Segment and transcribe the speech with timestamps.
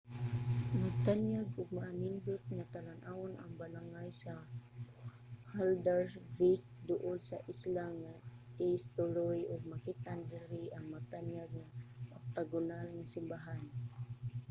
[0.83, 4.33] nagtanyag og maanindot nga talan-awon ang balangay sa
[5.53, 8.13] haldarsvík duol sa isla nga
[8.65, 11.67] eysturoy ug makit-an diri ang matanyag nga
[12.19, 13.61] oktagonal nga simbahan